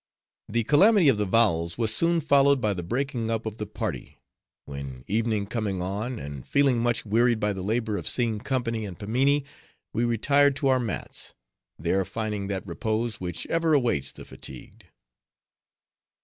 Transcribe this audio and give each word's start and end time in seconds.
The 0.49 0.63
calamity 0.63 1.09
of 1.09 1.19
the 1.19 1.27
Vowels 1.27 1.77
was 1.77 1.93
soon 1.95 2.21
followed 2.21 2.59
by 2.59 2.73
the 2.73 2.81
breaking 2.81 3.29
up 3.29 3.45
of 3.45 3.57
the 3.57 3.67
party; 3.67 4.17
when, 4.65 5.03
evening 5.07 5.45
coming 5.45 5.79
on, 5.79 6.17
and 6.17 6.43
feeling 6.43 6.79
much 6.79 7.05
wearied 7.05 7.39
with 7.43 7.55
the 7.55 7.61
labor 7.61 7.97
of 7.97 8.07
seeing 8.07 8.39
company 8.39 8.83
in 8.83 8.95
Pimminee, 8.95 9.45
we 9.93 10.03
retired 10.03 10.55
to 10.55 10.69
our 10.69 10.79
mats; 10.79 11.35
there 11.77 12.03
finding 12.03 12.47
that 12.47 12.65
repose 12.65 13.19
which 13.21 13.45
ever 13.45 13.73
awaits 13.75 14.11
the 14.11 14.25
fatigued. 14.25 14.85